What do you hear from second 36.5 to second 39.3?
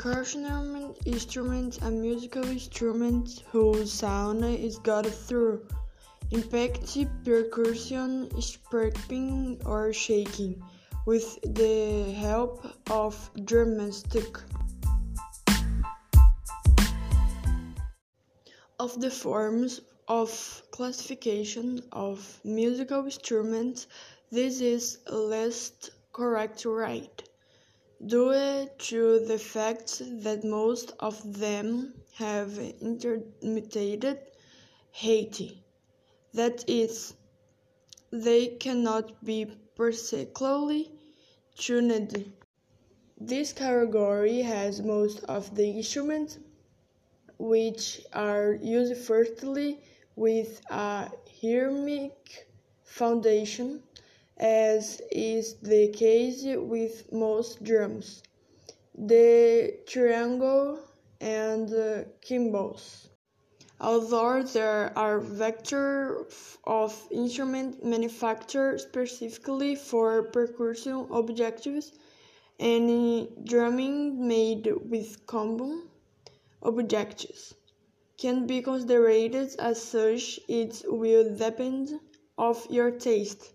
is, they cannot